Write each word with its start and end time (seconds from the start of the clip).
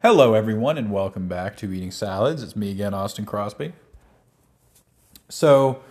Hello, 0.00 0.34
everyone, 0.34 0.78
and 0.78 0.92
welcome 0.92 1.26
back 1.26 1.56
to 1.56 1.72
Eating 1.72 1.90
Salads. 1.90 2.40
It's 2.40 2.54
me 2.54 2.70
again, 2.70 2.94
Austin 2.94 3.26
Crosby. 3.26 3.72
So, 5.28 5.82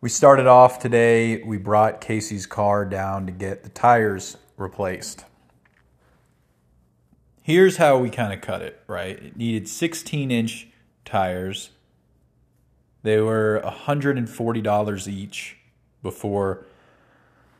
we 0.00 0.08
started 0.08 0.46
off 0.46 0.78
today. 0.78 1.42
We 1.42 1.58
brought 1.58 2.00
Casey's 2.00 2.46
car 2.46 2.86
down 2.86 3.26
to 3.26 3.32
get 3.32 3.62
the 3.62 3.68
tires 3.68 4.38
replaced. 4.56 5.26
Here's 7.42 7.76
how 7.76 7.98
we 7.98 8.08
kind 8.08 8.32
of 8.32 8.40
cut 8.40 8.62
it, 8.62 8.82
right? 8.86 9.22
It 9.22 9.36
needed 9.36 9.68
16 9.68 10.30
inch 10.30 10.68
tires. 11.04 11.72
They 13.02 13.20
were 13.20 13.60
$140 13.62 15.08
each 15.08 15.58
before 16.02 16.64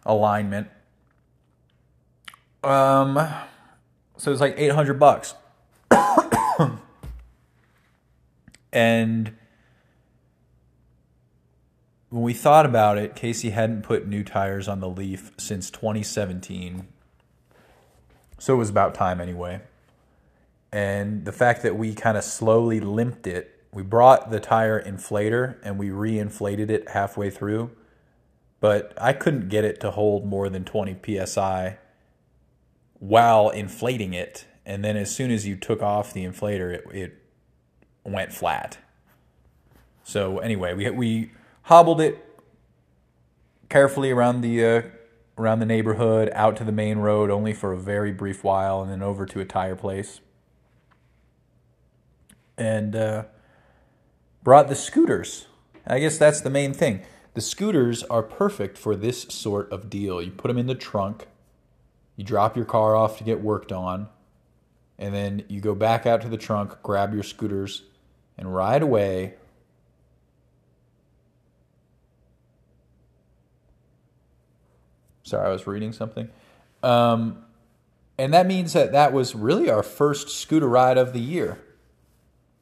alignment. 0.06 0.68
Um, 2.64 3.28
so 4.16 4.32
it's 4.32 4.40
like 4.40 4.54
800 4.56 4.98
bucks. 4.98 5.34
And 8.72 9.34
when 12.10 12.22
we 12.22 12.34
thought 12.34 12.66
about 12.66 12.98
it, 12.98 13.14
Casey 13.14 13.50
hadn't 13.50 13.82
put 13.82 14.06
new 14.06 14.24
tires 14.24 14.68
on 14.68 14.80
the 14.80 14.88
Leaf 14.88 15.30
since 15.38 15.70
2017. 15.70 16.88
So 18.38 18.54
it 18.54 18.56
was 18.56 18.68
about 18.68 18.94
time 18.94 19.20
anyway. 19.20 19.60
And 20.72 21.24
the 21.24 21.32
fact 21.32 21.62
that 21.62 21.76
we 21.76 21.94
kind 21.94 22.16
of 22.16 22.24
slowly 22.24 22.80
limped 22.80 23.26
it, 23.26 23.64
we 23.72 23.82
brought 23.82 24.30
the 24.30 24.40
tire 24.40 24.82
inflator 24.82 25.56
and 25.62 25.78
we 25.78 25.90
re-inflated 25.90 26.70
it 26.70 26.88
halfway 26.88 27.30
through, 27.30 27.70
but 28.58 28.92
I 29.00 29.12
couldn't 29.12 29.48
get 29.48 29.64
it 29.64 29.80
to 29.80 29.92
hold 29.92 30.26
more 30.26 30.48
than 30.48 30.64
20 30.64 31.26
psi 31.26 31.78
while 32.98 33.50
inflating 33.50 34.14
it. 34.14 34.46
And 34.66 34.84
then 34.84 34.96
as 34.96 35.14
soon 35.14 35.30
as 35.30 35.46
you 35.46 35.56
took 35.56 35.82
off 35.82 36.12
the 36.12 36.24
inflator, 36.24 36.74
it, 36.74 36.84
it 36.92 37.19
went 38.04 38.32
flat. 38.32 38.78
So 40.02 40.38
anyway, 40.38 40.74
we 40.74 40.90
we 40.90 41.30
hobbled 41.62 42.00
it 42.00 42.24
carefully 43.68 44.10
around 44.10 44.40
the 44.40 44.64
uh, 44.64 44.82
around 45.38 45.60
the 45.60 45.66
neighborhood, 45.66 46.30
out 46.34 46.56
to 46.56 46.64
the 46.64 46.72
main 46.72 46.98
road, 46.98 47.30
only 47.30 47.52
for 47.52 47.72
a 47.72 47.78
very 47.78 48.12
brief 48.12 48.44
while, 48.44 48.82
and 48.82 48.90
then 48.90 49.02
over 49.02 49.24
to 49.26 49.40
a 49.40 49.44
tire 49.44 49.76
place. 49.76 50.20
And 52.58 52.94
uh, 52.94 53.24
brought 54.42 54.68
the 54.68 54.74
scooters. 54.74 55.46
I 55.86 55.98
guess 55.98 56.18
that's 56.18 56.42
the 56.42 56.50
main 56.50 56.74
thing. 56.74 57.02
The 57.34 57.40
scooters 57.40 58.02
are 58.04 58.22
perfect 58.22 58.76
for 58.76 58.94
this 58.94 59.22
sort 59.22 59.72
of 59.72 59.88
deal. 59.88 60.20
You 60.20 60.30
put 60.30 60.48
them 60.48 60.58
in 60.58 60.66
the 60.66 60.74
trunk, 60.74 61.28
you 62.16 62.24
drop 62.24 62.56
your 62.56 62.66
car 62.66 62.96
off 62.96 63.16
to 63.18 63.24
get 63.24 63.40
worked 63.40 63.72
on, 63.72 64.08
and 65.00 65.12
then 65.12 65.44
you 65.48 65.60
go 65.60 65.74
back 65.74 66.06
out 66.06 66.20
to 66.22 66.28
the 66.28 66.36
trunk, 66.36 66.80
grab 66.84 67.12
your 67.12 67.24
scooters, 67.24 67.82
and 68.38 68.54
ride 68.54 68.82
away 68.82 69.34
Sorry, 75.30 75.46
I 75.46 75.52
was 75.52 75.64
reading 75.64 75.92
something. 75.92 76.28
Um, 76.82 77.44
and 78.18 78.34
that 78.34 78.48
means 78.48 78.72
that 78.72 78.90
that 78.90 79.12
was 79.12 79.36
really 79.36 79.70
our 79.70 79.84
first 79.84 80.28
scooter 80.28 80.68
ride 80.68 80.98
of 80.98 81.12
the 81.12 81.20
year. 81.20 81.56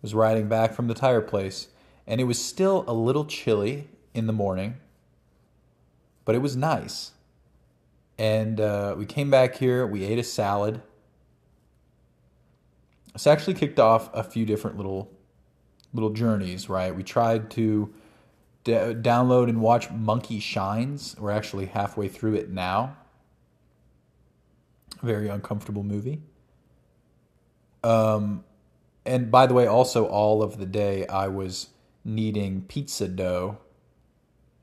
Was 0.03 0.14
riding 0.14 0.48
back 0.48 0.75
from 0.75 0.86
the 0.86 0.92
tire 0.92 1.22
place, 1.22 1.69
and 2.06 2.20
it 2.20 2.25
was 2.25 2.44
still 2.44 2.84
a 2.86 2.92
little 2.92 3.25
chilly 3.25 3.89
in 4.12 4.27
the 4.27 4.34
morning, 4.34 4.77
but 6.27 6.34
it 6.34 6.39
was 6.39 6.56
nice. 6.56 7.12
And 8.19 8.61
uh, 8.61 8.94
we 8.98 9.06
came 9.06 9.31
back 9.31 9.56
here. 9.56 9.86
We 9.86 10.05
ate 10.05 10.19
a 10.19 10.22
salad. 10.22 10.83
It's 13.19 13.27
actually 13.27 13.55
kicked 13.55 13.80
off 13.80 14.14
a 14.14 14.22
few 14.22 14.47
different 14.47 14.77
little 14.77 15.11
little 15.92 16.11
journeys. 16.11 16.69
Right, 16.69 16.94
we 16.94 17.02
tried 17.02 17.50
to 17.50 17.92
d- 18.62 18.72
download 18.72 19.48
and 19.48 19.60
watch 19.60 19.91
Monkey 19.91 20.38
Shines. 20.38 21.16
We're 21.19 21.32
actually 21.32 21.66
halfway 21.66 22.06
through 22.06 22.34
it 22.34 22.48
now. 22.48 22.97
Very 25.03 25.26
uncomfortable 25.26 25.82
movie. 25.82 26.22
Um, 27.82 28.44
and 29.04 29.32
by 29.32 29.48
the 29.48 29.54
way, 29.54 29.66
also 29.66 30.06
all 30.06 30.41
of 30.41 30.59
the 30.59 30.66
day 30.66 31.04
I 31.09 31.26
was 31.26 31.71
kneading 32.04 32.66
pizza 32.69 33.09
dough. 33.09 33.59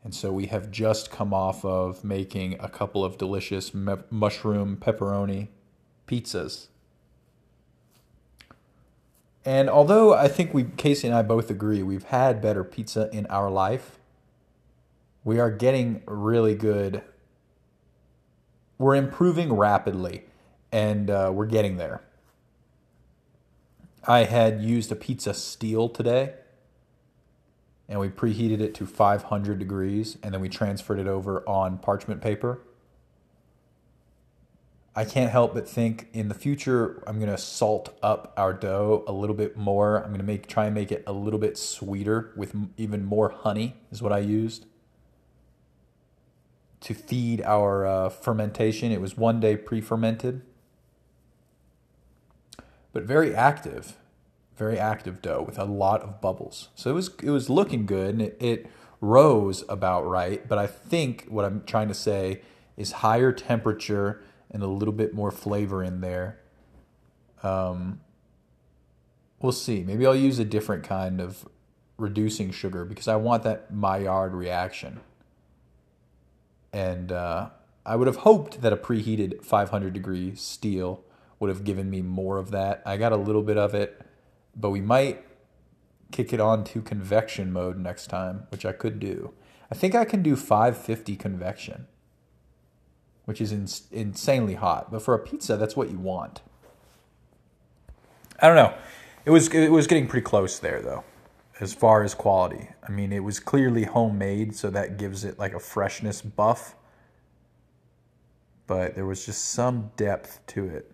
And 0.02 0.16
so 0.16 0.32
we 0.32 0.46
have 0.46 0.72
just 0.72 1.12
come 1.12 1.34
off 1.34 1.66
of 1.66 2.06
making 2.06 2.56
a 2.62 2.70
couple 2.70 3.04
of 3.04 3.18
delicious 3.18 3.74
me- 3.74 3.96
mushroom 4.10 4.78
pepperoni 4.78 5.50
pizzas. 6.08 6.68
And 9.46 9.70
although 9.70 10.14
I 10.14 10.28
think 10.28 10.54
we 10.54 10.64
Casey 10.64 11.08
and 11.08 11.16
I 11.16 11.22
both 11.22 11.52
agree 11.52 11.84
we've 11.84 12.06
had 12.06 12.42
better 12.42 12.64
pizza 12.64 13.10
in 13.14 13.28
our 13.28 13.52
life, 13.52 14.00
we 15.24 15.40
are 15.40 15.52
getting 15.52 16.02
really 16.08 16.56
good. 16.56 17.04
We're 18.80 18.96
improving 18.96 19.54
rapidly, 19.54 20.24
and 20.72 21.10
uh, 21.10 21.32
we're 21.34 21.46
getting 21.46 21.78
there. 21.78 22.02
I 24.08 24.24
had 24.24 24.62
used 24.62 24.92
a 24.92 24.96
pizza 24.96 25.34
steel 25.34 25.90
today, 25.90 26.34
and 27.88 28.00
we 28.00 28.10
preheated 28.10 28.62
it 28.62 28.74
to 28.76 28.86
500 28.86 29.60
degrees, 29.60 30.18
and 30.22 30.34
then 30.34 30.42
we 30.42 30.50
transferred 30.50 31.00
it 31.00 31.08
over 31.08 31.48
on 31.48 31.78
parchment 31.78 32.22
paper 32.22 32.60
I 34.96 35.04
can't 35.04 35.30
help 35.30 35.54
but 35.54 35.68
think 35.68 36.08
in 36.14 36.30
the 36.30 36.34
future 36.34 37.04
I'm 37.06 37.20
gonna 37.20 37.38
salt 37.38 37.98
up 38.02 38.34
our 38.38 38.54
dough 38.54 39.04
a 39.08 39.12
little 39.12 39.36
bit 39.36 39.58
more. 39.58 40.02
I'm 40.02 40.12
gonna 40.12 40.24
make 40.24 40.48
try 40.48 40.66
and 40.66 40.74
make 40.74 40.92
it 40.92 41.04
a 41.06 41.12
little 41.12 41.40
bit 41.40 41.58
sweeter 41.58 42.32
with 42.38 42.56
even 42.78 43.04
more 43.04 43.30
honey 43.30 43.76
is 43.92 44.02
what 44.02 44.14
I 44.14 44.20
used 44.20 44.66
to 46.80 46.94
feed 46.94 47.42
our 47.42 47.86
uh, 47.86 48.10
fermentation. 48.10 48.92
It 48.92 49.02
was 49.02 49.18
one 49.18 49.40
day 49.42 49.58
pre-fermented, 49.58 50.44
but 52.94 53.04
very 53.04 53.36
active, 53.36 53.98
very 54.56 54.80
active 54.80 55.22
dough 55.22 55.42
with 55.42 55.60
a 55.60 55.66
lot 55.66 56.04
of 56.04 56.22
bubbles. 56.22 56.70
So 56.76 56.90
it 56.90 56.94
was 56.94 57.10
it 57.22 57.32
was 57.32 57.50
looking 57.50 57.86
good 57.86 58.12
and 58.12 58.22
it, 58.22 58.38
it 58.40 58.68
rose 59.02 59.66
about 59.68 60.08
right. 60.08 60.48
But 60.48 60.58
I 60.58 60.68
think 60.68 61.26
what 61.28 61.44
I'm 61.44 61.64
trying 61.66 61.90
to 61.90 61.94
say 61.94 62.42
is 62.78 62.94
higher 62.94 63.34
temperature 63.34 64.24
and 64.56 64.64
a 64.64 64.68
little 64.68 64.94
bit 64.94 65.14
more 65.14 65.32
flavor 65.32 65.84
in 65.84 66.00
there. 66.00 66.40
Um, 67.44 68.00
we'll 69.42 69.52
see. 69.52 69.84
Maybe 69.84 70.06
I'll 70.06 70.16
use 70.16 70.40
a 70.40 70.46
different 70.46 70.86
kind 70.86 71.20
of 71.20 71.46
reducing 71.98 72.52
sugar 72.52 72.86
because 72.86 73.10
I 73.10 73.18
want 73.18 73.44
that 73.44 73.74
Maillard 73.74 74.34
reaction. 74.34 75.02
And 76.72 77.12
uh, 77.12 77.50
I 77.86 77.98
would 77.98 78.08
have 78.08 78.16
hoped 78.18 78.62
that 78.62 78.72
a 78.72 78.78
preheated 78.78 79.44
500 79.44 79.92
degree 79.92 80.34
steel 80.36 81.04
would 81.38 81.50
have 81.50 81.66
given 81.66 81.90
me 81.90 82.02
more 82.02 82.38
of 82.38 82.52
that. 82.52 82.82
I 82.86 82.96
got 82.96 83.12
a 83.12 83.18
little 83.18 83.44
bit 83.44 83.58
of 83.58 83.76
it, 83.76 84.02
but 84.56 84.70
we 84.70 84.80
might 84.80 85.22
kick 86.14 86.32
it 86.32 86.40
on 86.40 86.64
to 86.64 86.82
convection 86.82 87.52
mode 87.52 87.78
next 87.78 88.08
time, 88.08 88.48
which 88.52 88.66
I 88.66 88.72
could 88.72 89.02
do. 89.02 89.34
I 89.70 89.76
think 89.76 89.96
I 89.96 90.06
can 90.06 90.24
do 90.24 90.38
550 90.38 91.18
convection 91.18 91.88
which 93.26 93.42
is 93.42 93.52
in, 93.52 93.68
insanely 93.92 94.56
hot. 94.56 94.92
But 94.92 95.02
for 95.02 95.14
a 95.14 95.20
pizza, 95.20 95.58
that's 95.58 95.76
what 95.76 95.92
you 95.92 95.98
want. 95.98 96.42
I 98.40 98.48
don't 98.48 98.56
know. 98.56 98.74
It 99.26 99.32
was 99.32 99.48
it 99.50 99.72
was 99.72 99.88
getting 99.88 100.08
pretty 100.08 100.24
close 100.24 100.60
there 100.60 100.82
though, 100.82 101.04
as 101.60 101.74
far 101.74 102.04
as 102.04 102.14
quality. 102.14 102.70
I 102.88 102.92
mean, 102.92 103.12
it 103.12 103.24
was 103.24 103.40
clearly 103.40 103.84
homemade, 103.84 104.56
so 104.56 104.70
that 104.70 104.98
gives 104.98 105.24
it 105.24 105.40
like 105.40 105.54
a 105.54 105.60
freshness 105.60 106.22
buff. 106.22 106.76
But 108.68 108.96
there 108.96 109.06
was 109.06 109.26
just 109.26 109.50
some 109.50 109.92
depth 109.96 110.46
to 110.48 110.66
it. 110.66 110.92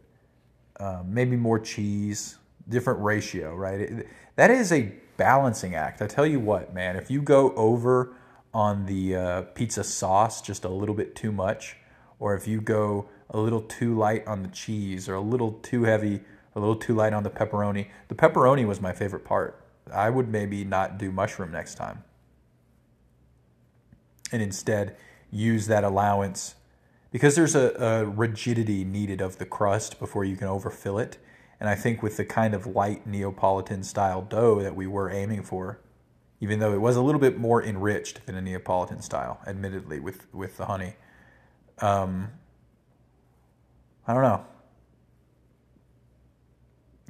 Um, 0.80 1.14
maybe 1.14 1.36
more 1.36 1.59
cheese, 1.59 2.38
different 2.68 3.02
ratio, 3.02 3.55
right? 3.55 3.82
It, 3.82 4.08
that 4.35 4.50
is 4.50 4.72
a 4.72 4.94
balancing 5.17 5.76
act. 5.76 6.02
I 6.02 6.08
tell 6.08 6.26
you 6.26 6.40
what, 6.40 6.73
man. 6.73 6.96
If 6.96 7.11
you 7.11 7.22
go 7.22 7.53
over 7.55 8.14
on 8.53 8.85
the 8.85 9.16
uh, 9.16 9.41
pizza 9.53 9.84
sauce 9.84 10.41
just 10.41 10.66
a 10.66 10.70
little 10.70 10.96
bit 10.96 11.16
too 11.16 11.32
much, 11.32 11.78
or 12.22 12.35
if 12.35 12.47
you 12.47 12.62
go 12.62 13.09
a 13.32 13.38
little 13.38 13.62
too 13.62 13.97
light 13.97 14.26
on 14.28 14.44
the 14.44 14.50
cheese 14.50 15.09
or 15.09 15.16
a 15.16 15.22
little 15.22 15.53
too 15.64 15.84
heavy, 15.84 16.22
a 16.56 16.59
little 16.59 16.76
too 16.76 16.94
light 16.94 17.14
on 17.14 17.23
the 17.23 17.29
pepperoni. 17.29 17.88
The 18.09 18.16
pepperoni 18.16 18.66
was 18.66 18.79
my 18.79 18.94
favorite 18.94 19.26
part. 19.26 19.59
I 19.91 20.12
would 20.12 20.29
maybe 20.29 20.64
not 20.64 21.00
do 21.00 21.12
mushroom 21.12 21.52
next 21.52 21.76
time. 21.76 22.03
And 24.32 24.41
instead 24.41 24.96
use 25.32 25.66
that 25.66 25.84
allowance 25.84 26.56
because 27.09 27.35
there's 27.35 27.56
a, 27.56 27.73
a 27.73 28.06
rigidity 28.06 28.84
needed 28.84 29.20
of 29.20 29.40
the 29.40 29.46
crust 29.46 30.00
before 30.00 30.24
you 30.24 30.38
can 30.38 30.47
overfill 30.47 31.00
it. 31.00 31.17
And 31.59 31.67
I 31.67 31.76
think 31.76 32.03
with 32.03 32.17
the 32.17 32.26
kind 32.26 32.53
of 32.53 32.67
light 32.67 33.08
Neapolitan 33.08 33.84
style 33.84 34.22
dough 34.22 34.62
that 34.62 34.76
we 34.76 34.85
were 34.85 35.09
aiming 35.09 35.41
for, 35.41 35.79
even 36.40 36.59
though 36.59 36.74
it 36.74 36.82
was 36.82 36.96
a 36.96 37.02
little 37.02 37.20
bit 37.20 37.40
more 37.40 37.64
enriched 37.64 38.28
than 38.28 38.35
a 38.35 38.41
Neapolitan 38.41 39.02
style, 39.02 39.40
admittedly, 39.47 40.00
with, 40.00 40.32
with 40.34 40.58
the 40.58 40.67
honey 40.67 40.96
um, 41.81 42.29
I 44.07 44.13
don't 44.13 44.23
know. 44.23 44.45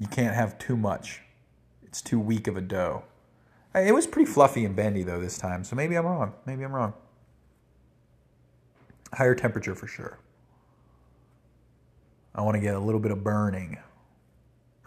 you 0.01 0.07
can't 0.07 0.35
have 0.35 0.57
too 0.57 0.75
much. 0.75 1.21
It's 1.83 2.01
too 2.01 2.19
weak 2.19 2.47
of 2.47 2.57
a 2.57 2.62
dough. 2.62 3.03
It 3.75 3.94
was 3.94 4.07
pretty 4.07 4.29
fluffy 4.31 4.65
and 4.65 4.75
bendy 4.75 5.03
though 5.03 5.21
this 5.21 5.38
time, 5.38 5.63
so 5.63 5.75
maybe 5.75 5.95
I'm 5.95 6.06
wrong. 6.06 6.33
Maybe 6.45 6.63
I'm 6.63 6.73
wrong. 6.73 6.94
Higher 9.13 9.35
temperature 9.35 9.75
for 9.75 9.85
sure. 9.88 10.18
I 12.33 12.41
want 12.41 12.56
to 12.56 12.62
get 12.62 12.75
a 12.75 12.79
little 12.79 13.00
bit 13.00 13.12
of 13.12 13.23
burning. 13.23 13.77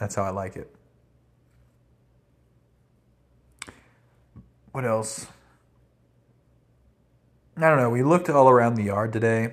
That's 0.00 0.16
how 0.16 0.25
I 0.25 0.31
like 0.31 0.56
it. 0.56 0.75
What 4.72 4.84
else? 4.84 5.28
I 7.56 7.60
don't 7.60 7.78
know. 7.78 7.90
We 7.90 8.02
looked 8.02 8.28
all 8.28 8.48
around 8.48 8.75
the 8.75 8.82
yard 8.82 9.12
today, 9.12 9.52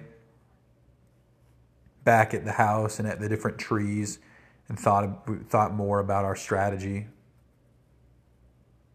back 2.03 2.33
at 2.33 2.45
the 2.45 2.53
house 2.53 2.99
and 2.99 3.07
at 3.07 3.19
the 3.19 3.29
different 3.29 3.57
trees, 3.57 4.19
and 4.67 4.79
thought 4.79 5.27
thought 5.49 5.73
more 5.73 5.99
about 5.99 6.25
our 6.25 6.35
strategy 6.35 7.07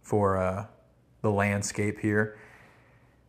for 0.03 0.37
uh, 0.37 0.67
the 1.23 1.31
landscape 1.31 1.99
here. 2.00 2.38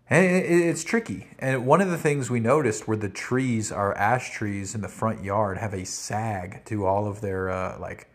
And 0.09 0.25
it's 0.25 0.85
tricky. 0.85 1.27
And 1.37 1.65
one 1.65 1.81
of 1.81 1.89
the 1.89 1.97
things 1.97 2.29
we 2.29 2.39
noticed 2.39 2.87
were 2.87 2.95
the 2.95 3.09
trees, 3.09 3.73
our 3.73 3.93
ash 3.97 4.31
trees 4.31 4.73
in 4.73 4.81
the 4.81 4.87
front 4.87 5.23
yard, 5.23 5.57
have 5.57 5.73
a 5.73 5.85
sag 5.85 6.63
to 6.65 6.85
all 6.85 7.07
of 7.07 7.19
their 7.19 7.49
uh, 7.49 7.77
like 7.77 8.07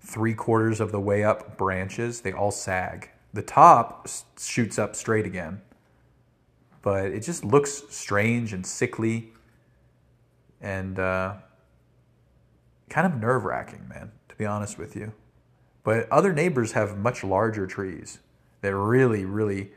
three 0.00 0.34
quarters 0.34 0.80
of 0.80 0.92
the 0.92 1.00
way 1.00 1.24
up 1.24 1.56
branches. 1.56 2.20
They 2.20 2.32
all 2.32 2.52
sag. 2.52 3.10
The 3.32 3.42
top 3.42 4.08
shoots 4.38 4.78
up 4.78 4.94
straight 4.94 5.26
again, 5.26 5.60
but 6.82 7.06
it 7.06 7.20
just 7.20 7.44
looks 7.44 7.82
strange 7.90 8.52
and 8.52 8.64
sickly 8.64 9.32
and 10.60 10.98
uh, 10.98 11.34
kind 12.88 13.06
of 13.06 13.20
nerve 13.20 13.44
wracking, 13.44 13.88
man, 13.88 14.12
to 14.28 14.36
be 14.36 14.46
honest 14.46 14.78
with 14.78 14.96
you. 14.96 15.12
But 15.84 16.10
other 16.10 16.32
neighbors 16.32 16.72
have 16.72 16.98
much 16.98 17.24
larger 17.24 17.66
trees 17.66 18.18
that 18.60 18.74
really, 18.74 19.24
really 19.24 19.70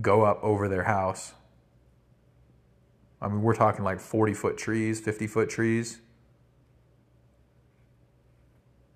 go 0.00 0.22
up 0.22 0.42
over 0.42 0.68
their 0.68 0.84
house. 0.84 1.34
I 3.20 3.28
mean, 3.28 3.42
we're 3.42 3.54
talking 3.54 3.84
like 3.84 4.00
40 4.00 4.34
foot 4.34 4.56
trees, 4.56 5.00
50 5.00 5.26
foot 5.26 5.50
trees. 5.50 6.00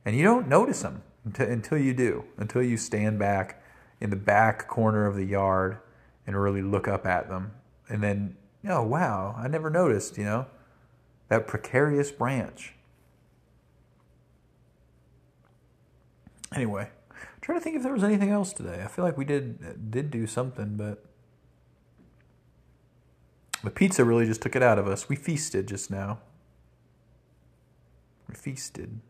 And 0.04 0.16
you 0.16 0.22
don't 0.22 0.48
notice 0.48 0.82
them 0.82 1.02
until, 1.24 1.48
until 1.48 1.78
you 1.78 1.92
do, 1.92 2.24
until 2.36 2.62
you 2.62 2.76
stand 2.76 3.18
back 3.18 3.62
in 4.00 4.10
the 4.10 4.16
back 4.16 4.68
corner 4.68 5.06
of 5.06 5.16
the 5.16 5.24
yard 5.24 5.78
and 6.26 6.40
really 6.40 6.62
look 6.62 6.88
up 6.88 7.06
at 7.06 7.28
them. 7.28 7.52
And 7.88 8.02
then, 8.02 8.36
oh, 8.68 8.82
wow, 8.82 9.34
I 9.36 9.48
never 9.48 9.70
noticed, 9.70 10.16
you 10.16 10.24
know, 10.24 10.46
that 11.28 11.46
precarious 11.46 12.10
branch. 12.10 12.74
Anyway, 16.54 16.88
I'm 17.10 17.40
trying 17.40 17.58
to 17.58 17.64
think 17.64 17.76
if 17.76 17.82
there 17.82 17.92
was 17.92 18.04
anything 18.04 18.30
else 18.30 18.52
today. 18.52 18.82
I 18.84 18.88
feel 18.88 19.04
like 19.04 19.18
we 19.18 19.24
did 19.24 19.90
did 19.90 20.10
do 20.10 20.26
something, 20.26 20.76
but 20.76 21.04
the 23.62 23.70
pizza 23.70 24.04
really 24.04 24.26
just 24.26 24.40
took 24.40 24.54
it 24.54 24.62
out 24.62 24.78
of 24.78 24.86
us. 24.86 25.08
We 25.08 25.16
feasted 25.16 25.66
just 25.66 25.90
now. 25.90 26.18
We 28.28 28.34
feasted. 28.34 29.00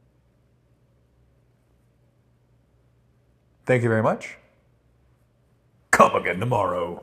Thank 3.66 3.82
you 3.82 3.88
very 3.88 4.02
much. 4.02 4.38
Come 5.90 6.14
again 6.14 6.38
tomorrow. 6.38 7.02